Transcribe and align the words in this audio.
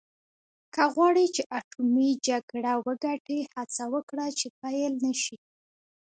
که 0.73 0.83
غواړې 0.93 1.25
چې 1.35 1.41
اټومي 1.59 2.09
جګړه 2.27 2.73
وګټې 2.85 3.39
هڅه 3.53 3.83
وکړه 3.93 4.27
چې 4.39 4.47
پیل 4.59 4.93
نه 5.03 5.13
شي. 5.21 5.37